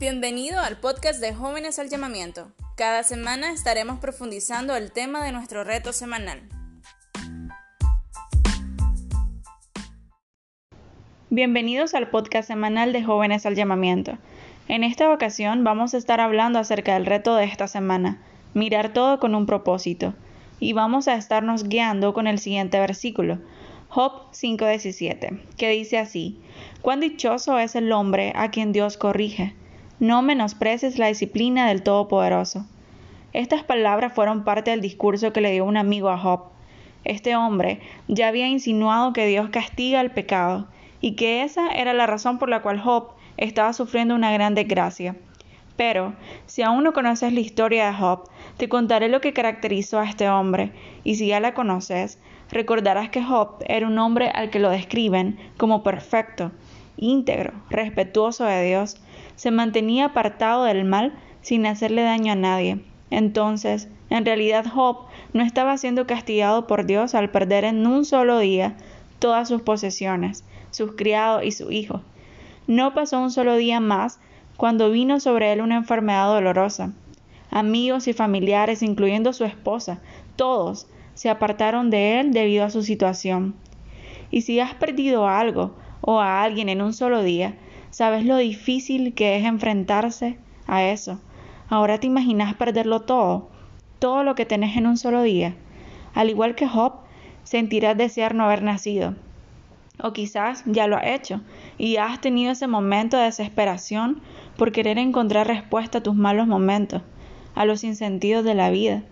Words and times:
Bienvenido 0.00 0.58
al 0.60 0.78
podcast 0.78 1.20
de 1.20 1.34
Jóvenes 1.34 1.78
al 1.78 1.90
Llamamiento. 1.90 2.50
Cada 2.74 3.02
semana 3.02 3.52
estaremos 3.52 3.98
profundizando 3.98 4.74
el 4.74 4.92
tema 4.92 5.22
de 5.22 5.30
nuestro 5.30 5.62
reto 5.62 5.92
semanal. 5.92 6.40
Bienvenidos 11.28 11.92
al 11.92 12.08
podcast 12.08 12.48
semanal 12.48 12.94
de 12.94 13.04
Jóvenes 13.04 13.44
al 13.44 13.56
Llamamiento. 13.56 14.16
En 14.68 14.84
esta 14.84 15.12
ocasión 15.12 15.64
vamos 15.64 15.92
a 15.92 15.98
estar 15.98 16.18
hablando 16.18 16.58
acerca 16.58 16.94
del 16.94 17.04
reto 17.04 17.36
de 17.36 17.44
esta 17.44 17.68
semana, 17.68 18.22
mirar 18.54 18.94
todo 18.94 19.20
con 19.20 19.34
un 19.34 19.44
propósito, 19.44 20.14
y 20.60 20.72
vamos 20.72 21.08
a 21.08 21.14
estarnos 21.16 21.68
guiando 21.68 22.14
con 22.14 22.26
el 22.26 22.38
siguiente 22.38 22.80
versículo, 22.80 23.38
Job 23.88 24.30
5:17, 24.32 25.42
que 25.58 25.68
dice 25.68 25.98
así, 25.98 26.40
Cuán 26.80 27.00
dichoso 27.00 27.58
es 27.58 27.74
el 27.74 27.92
hombre 27.92 28.32
a 28.34 28.50
quien 28.50 28.72
Dios 28.72 28.96
corrige 28.96 29.59
no 30.00 30.22
menosprecies 30.22 30.98
la 30.98 31.08
disciplina 31.08 31.68
del 31.68 31.82
Todopoderoso. 31.82 32.64
Estas 33.34 33.62
palabras 33.62 34.14
fueron 34.14 34.44
parte 34.44 34.70
del 34.70 34.80
discurso 34.80 35.32
que 35.32 35.42
le 35.42 35.52
dio 35.52 35.66
un 35.66 35.76
amigo 35.76 36.08
a 36.08 36.16
Job. 36.16 36.44
Este 37.04 37.36
hombre 37.36 37.80
ya 38.08 38.28
había 38.28 38.48
insinuado 38.48 39.12
que 39.12 39.26
Dios 39.26 39.50
castiga 39.50 40.00
el 40.00 40.10
pecado 40.10 40.68
y 41.02 41.16
que 41.16 41.42
esa 41.42 41.68
era 41.68 41.92
la 41.92 42.06
razón 42.06 42.38
por 42.38 42.48
la 42.48 42.62
cual 42.62 42.80
Job 42.80 43.10
estaba 43.36 43.74
sufriendo 43.74 44.14
una 44.14 44.32
gran 44.32 44.54
desgracia. 44.54 45.16
Pero, 45.76 46.14
si 46.46 46.62
aún 46.62 46.82
no 46.82 46.94
conoces 46.94 47.32
la 47.34 47.40
historia 47.40 47.86
de 47.86 47.94
Job, 47.94 48.24
te 48.56 48.70
contaré 48.70 49.08
lo 49.08 49.20
que 49.20 49.34
caracterizó 49.34 49.98
a 49.98 50.08
este 50.08 50.28
hombre, 50.28 50.72
y 51.04 51.16
si 51.16 51.26
ya 51.26 51.40
la 51.40 51.54
conoces, 51.54 52.18
recordarás 52.50 53.10
que 53.10 53.22
Job 53.22 53.62
era 53.66 53.86
un 53.86 53.98
hombre 53.98 54.30
al 54.30 54.50
que 54.50 54.58
lo 54.58 54.70
describen 54.70 55.38
como 55.56 55.82
perfecto, 55.82 56.52
íntegro, 57.00 57.52
respetuoso 57.70 58.44
de 58.44 58.64
Dios, 58.64 59.00
se 59.34 59.50
mantenía 59.50 60.06
apartado 60.06 60.64
del 60.64 60.84
mal 60.84 61.14
sin 61.40 61.66
hacerle 61.66 62.02
daño 62.02 62.32
a 62.32 62.36
nadie. 62.36 62.84
Entonces, 63.10 63.88
en 64.10 64.24
realidad 64.24 64.66
Job 64.72 65.06
no 65.32 65.42
estaba 65.42 65.76
siendo 65.78 66.06
castigado 66.06 66.66
por 66.66 66.84
Dios 66.84 67.14
al 67.14 67.30
perder 67.30 67.64
en 67.64 67.86
un 67.86 68.04
solo 68.04 68.38
día 68.38 68.76
todas 69.18 69.48
sus 69.48 69.62
posesiones, 69.62 70.44
sus 70.70 70.94
criados 70.94 71.44
y 71.44 71.52
su 71.52 71.72
hijo. 71.72 72.02
No 72.66 72.94
pasó 72.94 73.20
un 73.20 73.30
solo 73.30 73.56
día 73.56 73.80
más 73.80 74.20
cuando 74.56 74.90
vino 74.90 75.20
sobre 75.20 75.52
él 75.52 75.60
una 75.60 75.76
enfermedad 75.76 76.28
dolorosa. 76.28 76.92
Amigos 77.50 78.06
y 78.06 78.12
familiares, 78.12 78.82
incluyendo 78.82 79.32
su 79.32 79.44
esposa, 79.44 80.00
todos 80.36 80.86
se 81.14 81.30
apartaron 81.30 81.90
de 81.90 82.20
él 82.20 82.32
debido 82.32 82.64
a 82.64 82.70
su 82.70 82.82
situación. 82.82 83.54
Y 84.30 84.42
si 84.42 84.60
has 84.60 84.74
perdido 84.74 85.26
algo 85.26 85.74
o 86.00 86.20
a 86.20 86.42
alguien 86.42 86.68
en 86.68 86.82
un 86.82 86.92
solo 86.92 87.22
día, 87.22 87.56
¿Sabes 87.90 88.24
lo 88.24 88.36
difícil 88.36 89.14
que 89.14 89.36
es 89.36 89.44
enfrentarse 89.44 90.38
a 90.68 90.84
eso? 90.84 91.20
Ahora 91.68 91.98
te 91.98 92.06
imaginas 92.06 92.54
perderlo 92.54 93.00
todo, 93.00 93.48
todo 93.98 94.22
lo 94.22 94.36
que 94.36 94.46
tenés 94.46 94.76
en 94.76 94.86
un 94.86 94.96
solo 94.96 95.22
día. 95.22 95.56
Al 96.14 96.30
igual 96.30 96.54
que 96.54 96.68
Job, 96.68 97.00
sentirás 97.42 97.98
desear 97.98 98.36
no 98.36 98.44
haber 98.44 98.62
nacido. 98.62 99.16
O 100.00 100.12
quizás 100.12 100.62
ya 100.66 100.86
lo 100.86 100.96
has 100.96 101.06
hecho 101.06 101.40
y 101.78 101.96
has 101.96 102.20
tenido 102.20 102.52
ese 102.52 102.68
momento 102.68 103.16
de 103.16 103.24
desesperación 103.24 104.22
por 104.56 104.70
querer 104.70 104.96
encontrar 104.96 105.48
respuesta 105.48 105.98
a 105.98 106.02
tus 106.02 106.14
malos 106.14 106.46
momentos, 106.46 107.02
a 107.56 107.64
los 107.64 107.82
insentidos 107.82 108.44
de 108.44 108.54
la 108.54 108.70
vida. 108.70 109.02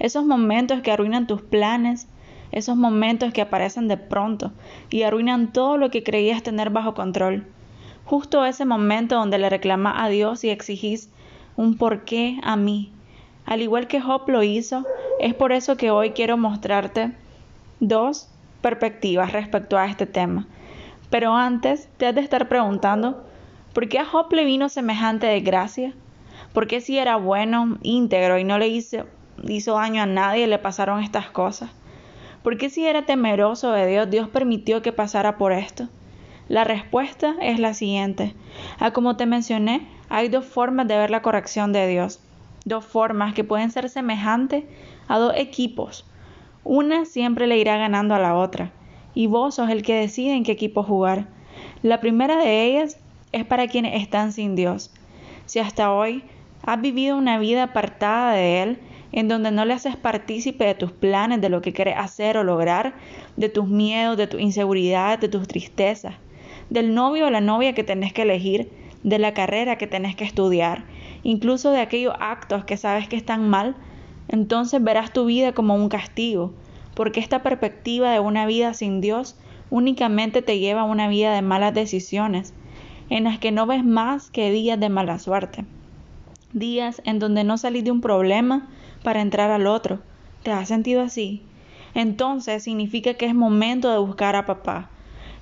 Esos 0.00 0.26
momentos 0.26 0.80
que 0.80 0.90
arruinan 0.90 1.28
tus 1.28 1.42
planes, 1.42 2.08
esos 2.52 2.76
momentos 2.76 3.32
que 3.32 3.42
aparecen 3.42 3.88
de 3.88 3.96
pronto 3.96 4.52
y 4.90 5.02
arruinan 5.02 5.52
todo 5.52 5.76
lo 5.76 5.90
que 5.90 6.02
creías 6.02 6.42
tener 6.42 6.70
bajo 6.70 6.94
control 6.94 7.46
justo 8.06 8.44
ese 8.44 8.64
momento 8.64 9.16
donde 9.16 9.38
le 9.38 9.50
reclama 9.50 10.02
a 10.02 10.08
Dios 10.08 10.44
y 10.44 10.50
exigís 10.50 11.10
un 11.56 11.76
por 11.76 12.04
qué 12.04 12.38
a 12.42 12.56
mí. 12.56 12.92
Al 13.44 13.62
igual 13.62 13.88
que 13.88 14.00
Job 14.00 14.28
lo 14.28 14.42
hizo, 14.42 14.86
es 15.20 15.34
por 15.34 15.52
eso 15.52 15.76
que 15.76 15.90
hoy 15.90 16.10
quiero 16.10 16.36
mostrarte 16.36 17.12
dos 17.80 18.28
perspectivas 18.62 19.32
respecto 19.32 19.76
a 19.76 19.86
este 19.86 20.06
tema. 20.06 20.46
Pero 21.10 21.34
antes 21.34 21.88
te 21.96 22.06
has 22.06 22.14
de 22.14 22.20
estar 22.20 22.48
preguntando, 22.48 23.24
¿por 23.72 23.88
qué 23.88 23.98
a 23.98 24.04
Job 24.04 24.32
le 24.32 24.44
vino 24.44 24.68
semejante 24.68 25.26
desgracia? 25.26 25.92
¿Por 26.52 26.66
qué 26.66 26.80
si 26.80 26.98
era 26.98 27.16
bueno, 27.16 27.78
íntegro 27.82 28.38
y 28.38 28.44
no 28.44 28.58
le 28.58 28.68
hizo, 28.68 29.06
hizo 29.48 29.74
daño 29.74 30.02
a 30.02 30.06
nadie 30.06 30.46
le 30.46 30.58
pasaron 30.58 31.02
estas 31.02 31.28
cosas? 31.30 31.70
¿Por 32.46 32.58
qué 32.58 32.70
si 32.70 32.86
era 32.86 33.02
temeroso 33.02 33.72
de 33.72 33.88
Dios, 33.88 34.08
Dios 34.08 34.28
permitió 34.28 34.80
que 34.80 34.92
pasara 34.92 35.36
por 35.36 35.52
esto? 35.52 35.88
La 36.48 36.62
respuesta 36.62 37.34
es 37.40 37.58
la 37.58 37.74
siguiente. 37.74 38.34
A 38.78 38.92
como 38.92 39.16
te 39.16 39.26
mencioné, 39.26 39.84
hay 40.08 40.28
dos 40.28 40.44
formas 40.44 40.86
de 40.86 40.96
ver 40.96 41.10
la 41.10 41.22
corrección 41.22 41.72
de 41.72 41.88
Dios. 41.88 42.20
Dos 42.64 42.84
formas 42.84 43.34
que 43.34 43.42
pueden 43.42 43.72
ser 43.72 43.88
semejantes 43.88 44.62
a 45.08 45.18
dos 45.18 45.32
equipos. 45.36 46.06
Una 46.62 47.04
siempre 47.04 47.48
le 47.48 47.58
irá 47.58 47.78
ganando 47.78 48.14
a 48.14 48.20
la 48.20 48.36
otra. 48.36 48.70
Y 49.12 49.26
vos 49.26 49.56
sos 49.56 49.68
el 49.68 49.82
que 49.82 49.96
decide 49.96 50.34
en 50.34 50.44
qué 50.44 50.52
equipo 50.52 50.84
jugar. 50.84 51.26
La 51.82 51.98
primera 51.98 52.36
de 52.36 52.64
ellas 52.64 52.96
es 53.32 53.44
para 53.44 53.66
quienes 53.66 54.00
están 54.00 54.30
sin 54.30 54.54
Dios. 54.54 54.92
Si 55.46 55.58
hasta 55.58 55.92
hoy 55.92 56.22
has 56.62 56.80
vivido 56.80 57.18
una 57.18 57.40
vida 57.40 57.64
apartada 57.64 58.34
de 58.34 58.62
Él, 58.62 58.78
en 59.12 59.28
donde 59.28 59.50
no 59.50 59.64
le 59.64 59.74
haces 59.74 59.96
partícipe 59.96 60.64
de 60.64 60.74
tus 60.74 60.92
planes, 60.92 61.40
de 61.40 61.48
lo 61.48 61.62
que 61.62 61.72
quieres 61.72 61.96
hacer 61.96 62.36
o 62.36 62.44
lograr, 62.44 62.94
de 63.36 63.48
tus 63.48 63.66
miedos, 63.66 64.16
de 64.16 64.26
tus 64.26 64.40
inseguridades, 64.40 65.20
de 65.20 65.28
tus 65.28 65.46
tristezas, 65.46 66.14
del 66.70 66.94
novio 66.94 67.26
o 67.26 67.30
la 67.30 67.40
novia 67.40 67.74
que 67.74 67.84
tenés 67.84 68.12
que 68.12 68.22
elegir, 68.22 68.70
de 69.02 69.18
la 69.18 69.34
carrera 69.34 69.78
que 69.78 69.86
tenés 69.86 70.16
que 70.16 70.24
estudiar, 70.24 70.84
incluso 71.22 71.70
de 71.70 71.80
aquellos 71.80 72.14
actos 72.18 72.64
que 72.64 72.76
sabes 72.76 73.08
que 73.08 73.16
están 73.16 73.48
mal, 73.48 73.76
entonces 74.28 74.82
verás 74.82 75.12
tu 75.12 75.26
vida 75.26 75.52
como 75.52 75.76
un 75.76 75.88
castigo, 75.88 76.52
porque 76.94 77.20
esta 77.20 77.42
perspectiva 77.42 78.10
de 78.10 78.20
una 78.20 78.46
vida 78.46 78.74
sin 78.74 79.00
Dios 79.00 79.36
únicamente 79.70 80.42
te 80.42 80.58
lleva 80.58 80.82
a 80.82 80.84
una 80.84 81.08
vida 81.08 81.34
de 81.34 81.42
malas 81.42 81.74
decisiones, 81.74 82.52
en 83.08 83.24
las 83.24 83.38
que 83.38 83.52
no 83.52 83.66
ves 83.66 83.84
más 83.84 84.30
que 84.30 84.50
días 84.50 84.80
de 84.80 84.88
mala 84.88 85.18
suerte, 85.18 85.64
días 86.52 87.00
en 87.04 87.18
donde 87.18 87.44
no 87.44 87.58
salís 87.58 87.84
de 87.84 87.92
un 87.92 88.00
problema 88.00 88.68
para 89.06 89.20
entrar 89.20 89.52
al 89.52 89.68
otro. 89.68 90.00
¿Te 90.42 90.50
has 90.50 90.66
sentido 90.66 91.00
así? 91.00 91.40
Entonces 91.94 92.64
significa 92.64 93.14
que 93.14 93.26
es 93.26 93.36
momento 93.36 93.88
de 93.92 93.98
buscar 93.98 94.34
a 94.34 94.46
papá, 94.46 94.90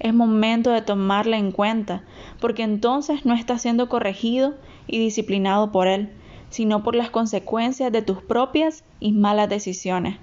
es 0.00 0.12
momento 0.12 0.68
de 0.68 0.82
tomarla 0.82 1.38
en 1.38 1.50
cuenta, 1.50 2.04
porque 2.42 2.62
entonces 2.62 3.24
no 3.24 3.32
estás 3.32 3.62
siendo 3.62 3.88
corregido 3.88 4.52
y 4.86 4.98
disciplinado 4.98 5.72
por 5.72 5.86
Él, 5.86 6.12
sino 6.50 6.82
por 6.82 6.94
las 6.94 7.08
consecuencias 7.08 7.90
de 7.90 8.02
tus 8.02 8.20
propias 8.20 8.84
y 9.00 9.12
malas 9.12 9.48
decisiones. 9.48 10.18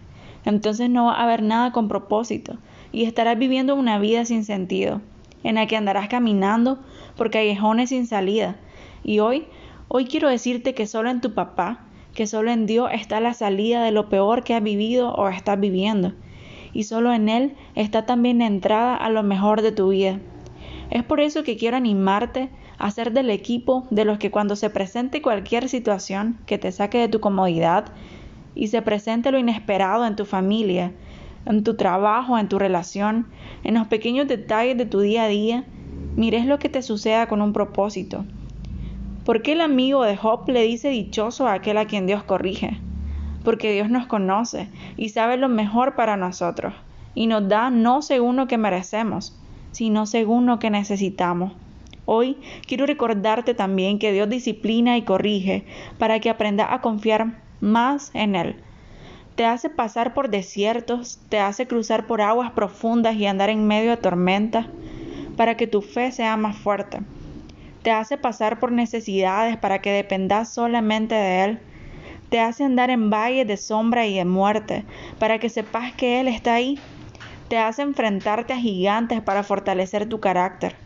Entonces 0.45 0.91
no 0.91 1.05
va 1.05 1.15
a 1.15 1.23
haber 1.23 1.41
nada 1.41 1.71
con 1.71 1.87
propósito 1.87 2.59
y 2.91 3.05
estarás 3.05 3.39
viviendo 3.39 3.73
una 3.73 3.97
vida 3.97 4.23
sin 4.23 4.45
sentido, 4.45 5.01
en 5.43 5.55
la 5.55 5.65
que 5.65 5.77
andarás 5.77 6.09
caminando 6.09 6.77
por 7.17 7.31
callejones 7.31 7.89
sin 7.89 8.05
salida. 8.05 8.57
Y 9.03 9.17
hoy, 9.17 9.47
hoy 9.87 10.05
quiero 10.05 10.29
decirte 10.29 10.75
que 10.75 10.85
solo 10.85 11.09
en 11.09 11.21
tu 11.21 11.33
papá, 11.33 11.87
que 12.13 12.27
solo 12.27 12.51
en 12.51 12.65
Dios 12.65 12.89
está 12.93 13.19
la 13.19 13.33
salida 13.33 13.83
de 13.83 13.91
lo 13.91 14.09
peor 14.09 14.43
que 14.43 14.53
has 14.53 14.63
vivido 14.63 15.13
o 15.13 15.29
estás 15.29 15.59
viviendo 15.59 16.13
y 16.73 16.83
solo 16.83 17.13
en 17.13 17.29
Él 17.29 17.53
está 17.75 18.05
también 18.05 18.39
la 18.39 18.47
entrada 18.47 18.95
a 18.95 19.09
lo 19.09 19.23
mejor 19.23 19.61
de 19.61 19.71
tu 19.71 19.89
vida. 19.89 20.19
Es 20.89 21.03
por 21.03 21.19
eso 21.19 21.43
que 21.43 21.57
quiero 21.57 21.77
animarte 21.77 22.49
a 22.77 22.91
ser 22.91 23.11
del 23.11 23.29
equipo 23.29 23.85
de 23.91 24.05
los 24.05 24.17
que 24.17 24.31
cuando 24.31 24.55
se 24.55 24.69
presente 24.69 25.21
cualquier 25.21 25.69
situación 25.69 26.39
que 26.45 26.57
te 26.57 26.71
saque 26.71 26.97
de 26.97 27.07
tu 27.07 27.19
comodidad 27.19 27.85
y 28.55 28.67
se 28.67 28.81
presente 28.81 29.31
lo 29.31 29.39
inesperado 29.39 30.05
en 30.05 30.15
tu 30.15 30.25
familia, 30.25 30.91
en 31.45 31.63
tu 31.63 31.75
trabajo, 31.75 32.37
en 32.37 32.49
tu 32.49 32.59
relación, 32.59 33.27
en 33.63 33.75
los 33.75 33.87
pequeños 33.87 34.27
detalles 34.27 34.77
de 34.77 34.85
tu 34.85 34.99
día 34.99 35.23
a 35.23 35.27
día, 35.27 35.63
mires 36.15 36.45
lo 36.45 36.59
que 36.59 36.69
te 36.69 36.81
suceda 36.81 37.27
con 37.27 37.41
un 37.41 37.53
propósito. 37.53 38.25
¿Por 39.25 39.41
qué 39.41 39.53
el 39.53 39.61
amigo 39.61 40.03
de 40.03 40.17
Job 40.17 40.49
le 40.49 40.63
dice 40.63 40.89
dichoso 40.89 41.47
a 41.47 41.53
aquel 41.53 41.77
a 41.77 41.85
quien 41.85 42.07
Dios 42.07 42.23
corrige? 42.23 42.79
porque 43.43 43.73
Dios 43.73 43.89
nos 43.89 44.05
conoce 44.07 44.67
y 44.97 45.09
sabe 45.09 45.37
lo 45.37 45.49
mejor 45.49 45.95
para 45.95 46.17
nosotros, 46.17 46.73
y 47.15 47.27
nos 47.27 47.47
da 47.47 47.69
no 47.69 48.01
según 48.01 48.35
lo 48.35 48.47
que 48.47 48.57
merecemos, 48.57 49.37
sino 49.71 50.05
según 50.05 50.45
lo 50.45 50.59
que 50.59 50.69
necesitamos. 50.69 51.53
Hoy 52.05 52.37
quiero 52.67 52.85
recordarte 52.85 53.53
también 53.53 53.99
que 53.99 54.11
Dios 54.11 54.29
disciplina 54.29 54.97
y 54.97 55.03
corrige 55.03 55.65
para 55.97 56.19
que 56.19 56.29
aprendas 56.29 56.67
a 56.71 56.81
confiar 56.81 57.39
más 57.61 58.11
en 58.13 58.35
Él. 58.35 58.55
Te 59.35 59.45
hace 59.45 59.69
pasar 59.69 60.13
por 60.13 60.29
desiertos, 60.29 61.19
te 61.29 61.39
hace 61.39 61.67
cruzar 61.67 62.07
por 62.07 62.21
aguas 62.21 62.51
profundas 62.51 63.15
y 63.15 63.25
andar 63.27 63.49
en 63.49 63.65
medio 63.65 63.91
de 63.91 63.97
tormentas 63.97 64.65
para 65.37 65.55
que 65.55 65.67
tu 65.67 65.81
fe 65.81 66.11
sea 66.11 66.35
más 66.37 66.57
fuerte. 66.57 66.99
Te 67.83 67.91
hace 67.91 68.17
pasar 68.17 68.59
por 68.59 68.71
necesidades 68.71 69.57
para 69.57 69.81
que 69.81 69.91
dependas 69.91 70.53
solamente 70.53 71.15
de 71.15 71.43
Él 71.43 71.59
te 72.31 72.39
hace 72.39 72.63
andar 72.63 72.89
en 72.89 73.09
valles 73.09 73.45
de 73.45 73.57
sombra 73.57 74.07
y 74.07 74.15
de 74.15 74.23
muerte, 74.23 74.85
para 75.19 75.37
que 75.37 75.49
sepas 75.49 75.91
que 75.91 76.21
Él 76.21 76.29
está 76.29 76.53
ahí. 76.53 76.79
Te 77.49 77.57
hace 77.57 77.81
enfrentarte 77.81 78.53
a 78.53 78.57
gigantes 78.57 79.19
para 79.19 79.43
fortalecer 79.43 80.07
tu 80.07 80.21
carácter. 80.21 80.77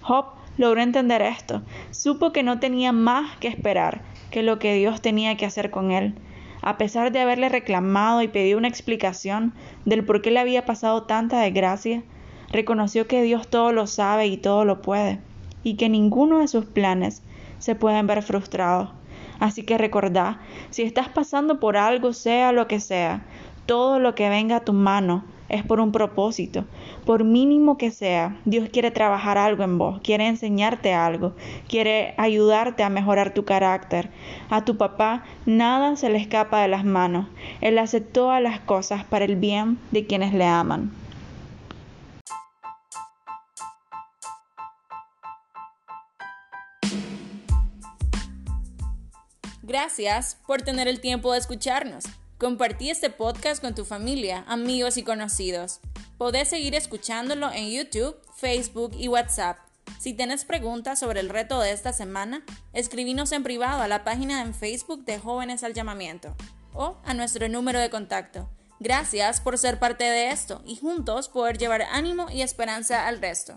Job 0.00 0.26
logró 0.58 0.82
entender 0.82 1.22
esto. 1.22 1.62
Supo 1.92 2.32
que 2.32 2.42
no 2.42 2.58
tenía 2.58 2.90
más 2.90 3.36
que 3.36 3.46
esperar 3.46 4.00
que 4.32 4.42
lo 4.42 4.58
que 4.58 4.74
Dios 4.74 5.00
tenía 5.00 5.36
que 5.36 5.46
hacer 5.46 5.70
con 5.70 5.92
él. 5.92 6.16
A 6.60 6.76
pesar 6.76 7.12
de 7.12 7.20
haberle 7.20 7.48
reclamado 7.48 8.20
y 8.22 8.26
pedido 8.26 8.58
una 8.58 8.66
explicación 8.66 9.54
del 9.84 10.04
por 10.04 10.22
qué 10.22 10.32
le 10.32 10.40
había 10.40 10.66
pasado 10.66 11.04
tanta 11.04 11.38
desgracia, 11.38 12.02
reconoció 12.50 13.06
que 13.06 13.22
Dios 13.22 13.46
todo 13.46 13.70
lo 13.70 13.86
sabe 13.86 14.26
y 14.26 14.38
todo 14.38 14.64
lo 14.64 14.82
puede, 14.82 15.20
y 15.64 15.74
que 15.74 15.88
ninguno 15.88 16.38
de 16.38 16.48
sus 16.48 16.66
planes 16.66 17.22
se 17.58 17.74
pueden 17.74 18.06
ver 18.06 18.22
frustrados. 18.22 18.90
Así 19.40 19.64
que 19.64 19.78
recordá, 19.78 20.40
si 20.70 20.82
estás 20.82 21.08
pasando 21.08 21.58
por 21.58 21.76
algo, 21.76 22.12
sea 22.12 22.52
lo 22.52 22.68
que 22.68 22.78
sea, 22.78 23.24
todo 23.66 23.98
lo 23.98 24.14
que 24.14 24.28
venga 24.28 24.56
a 24.56 24.64
tu 24.64 24.72
mano 24.72 25.24
es 25.48 25.62
por 25.62 25.80
un 25.80 25.92
propósito, 25.92 26.64
por 27.04 27.24
mínimo 27.24 27.76
que 27.76 27.90
sea. 27.90 28.36
Dios 28.44 28.68
quiere 28.70 28.90
trabajar 28.90 29.38
algo 29.38 29.62
en 29.62 29.78
vos, 29.78 30.00
quiere 30.02 30.26
enseñarte 30.26 30.94
algo, 30.94 31.32
quiere 31.68 32.14
ayudarte 32.16 32.82
a 32.82 32.90
mejorar 32.90 33.34
tu 33.34 33.44
carácter. 33.44 34.10
A 34.50 34.64
tu 34.64 34.76
papá 34.76 35.24
nada 35.46 35.96
se 35.96 36.10
le 36.10 36.18
escapa 36.18 36.62
de 36.62 36.68
las 36.68 36.84
manos. 36.84 37.26
Él 37.60 37.78
hace 37.78 38.00
todas 38.00 38.42
las 38.42 38.60
cosas 38.60 39.04
para 39.04 39.24
el 39.24 39.36
bien 39.36 39.78
de 39.90 40.06
quienes 40.06 40.32
le 40.32 40.44
aman. 40.44 40.92
Gracias 49.66 50.36
por 50.46 50.60
tener 50.60 50.88
el 50.88 51.00
tiempo 51.00 51.32
de 51.32 51.38
escucharnos. 51.38 52.04
Compartí 52.36 52.90
este 52.90 53.08
podcast 53.08 53.62
con 53.62 53.74
tu 53.74 53.86
familia, 53.86 54.44
amigos 54.46 54.98
y 54.98 55.02
conocidos. 55.02 55.80
Podés 56.18 56.48
seguir 56.48 56.74
escuchándolo 56.74 57.50
en 57.50 57.70
YouTube, 57.70 58.14
Facebook 58.36 58.92
y 58.94 59.08
WhatsApp. 59.08 59.56
Si 59.98 60.12
tienes 60.12 60.44
preguntas 60.44 60.98
sobre 60.98 61.20
el 61.20 61.30
reto 61.30 61.60
de 61.60 61.72
esta 61.72 61.94
semana, 61.94 62.44
escribinos 62.74 63.32
en 63.32 63.42
privado 63.42 63.80
a 63.80 63.88
la 63.88 64.04
página 64.04 64.42
en 64.42 64.52
Facebook 64.52 65.06
de 65.06 65.18
Jóvenes 65.18 65.64
al 65.64 65.72
Llamamiento 65.72 66.36
o 66.74 66.98
a 67.02 67.14
nuestro 67.14 67.48
número 67.48 67.78
de 67.78 67.88
contacto. 67.88 68.50
Gracias 68.80 69.40
por 69.40 69.56
ser 69.56 69.78
parte 69.78 70.04
de 70.04 70.28
esto 70.30 70.60
y 70.66 70.76
juntos 70.76 71.30
poder 71.30 71.56
llevar 71.56 71.80
ánimo 71.90 72.26
y 72.30 72.42
esperanza 72.42 73.06
al 73.06 73.18
resto. 73.18 73.56